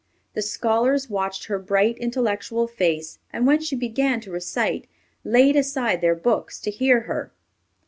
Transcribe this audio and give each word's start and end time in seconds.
The 0.33 0.41
scholars 0.41 1.11
watched 1.11 1.45
her 1.45 1.59
bright, 1.59 1.95
intellectual 1.99 2.65
face, 2.67 3.19
and 3.31 3.45
when 3.45 3.61
she 3.61 3.75
began 3.75 4.19
to 4.21 4.31
recite, 4.31 4.87
laid 5.23 5.55
aside 5.55 6.01
their 6.01 6.15
books 6.15 6.59
to 6.61 6.71
hear 6.71 7.01
her. 7.01 7.31